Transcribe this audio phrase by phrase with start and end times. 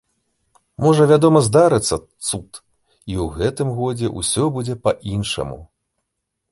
[0.85, 1.95] Можа, вядома, здарыцца
[2.27, 2.49] цуд,
[3.13, 5.59] і ў гэтым годзе ўсё будзе па-іншаму.